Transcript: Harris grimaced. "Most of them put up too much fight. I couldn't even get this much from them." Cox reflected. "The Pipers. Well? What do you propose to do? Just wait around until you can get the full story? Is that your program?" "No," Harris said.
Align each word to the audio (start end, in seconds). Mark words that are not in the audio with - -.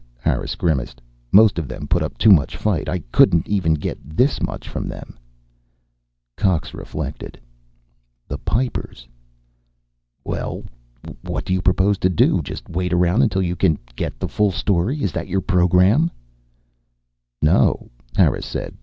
Harris 0.17 0.55
grimaced. 0.55 0.99
"Most 1.31 1.59
of 1.59 1.67
them 1.67 1.87
put 1.87 2.01
up 2.01 2.17
too 2.17 2.31
much 2.31 2.57
fight. 2.57 2.89
I 2.89 3.03
couldn't 3.11 3.47
even 3.47 3.75
get 3.75 3.99
this 4.03 4.41
much 4.41 4.67
from 4.67 4.87
them." 4.87 5.15
Cox 6.35 6.73
reflected. 6.73 7.39
"The 8.27 8.39
Pipers. 8.39 9.07
Well? 10.23 10.63
What 11.21 11.45
do 11.45 11.53
you 11.53 11.61
propose 11.61 11.99
to 11.99 12.09
do? 12.09 12.41
Just 12.41 12.67
wait 12.67 12.93
around 12.93 13.21
until 13.21 13.43
you 13.43 13.55
can 13.55 13.77
get 13.95 14.19
the 14.19 14.27
full 14.27 14.49
story? 14.51 15.03
Is 15.03 15.11
that 15.11 15.27
your 15.27 15.39
program?" 15.39 16.09
"No," 17.39 17.91
Harris 18.17 18.47
said. 18.47 18.73